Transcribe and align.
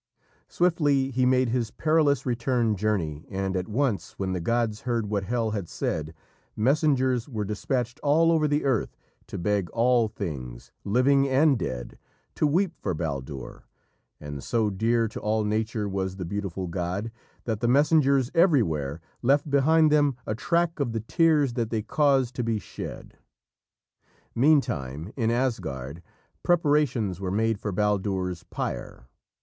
Swiftly 0.47 1.11
he 1.11 1.27
made 1.27 1.49
his 1.49 1.69
perilous 1.69 2.25
return 2.25 2.75
journey, 2.75 3.27
and 3.29 3.55
at 3.55 3.67
once, 3.67 4.13
when 4.17 4.33
the 4.33 4.39
gods 4.39 4.81
heard 4.81 5.05
what 5.05 5.25
Hel 5.25 5.51
had 5.51 5.69
said, 5.69 6.15
messengers 6.55 7.29
were 7.29 7.45
despatched 7.45 7.99
all 8.01 8.31
over 8.31 8.47
the 8.47 8.65
earth 8.65 8.97
to 9.27 9.37
beg 9.37 9.69
all 9.69 10.07
things, 10.07 10.71
living 10.83 11.29
and 11.29 11.59
dead, 11.59 11.99
to 12.33 12.47
weep 12.47 12.73
for 12.81 12.95
Baldur, 12.95 13.65
and 14.19 14.43
so 14.43 14.71
dear 14.71 15.07
to 15.07 15.19
all 15.19 15.43
nature 15.43 15.87
was 15.87 16.15
the 16.15 16.25
beautiful 16.25 16.65
god, 16.65 17.11
that 17.43 17.59
the 17.59 17.67
messengers 17.67 18.31
everywhere 18.33 19.01
left 19.21 19.51
behind 19.51 19.91
them 19.91 20.17
a 20.25 20.33
track 20.33 20.79
of 20.79 20.93
the 20.93 21.01
tears 21.01 21.53
that 21.53 21.69
they 21.69 21.83
caused 21.83 22.33
to 22.33 22.43
be 22.43 22.57
shed. 22.57 23.19
Meantime, 24.33 25.13
in 25.15 25.29
Asgard, 25.29 26.01
preparations 26.41 27.19
were 27.21 27.29
made 27.29 27.59
for 27.59 27.71
Baldur's 27.71 28.41
pyre. 28.49 29.05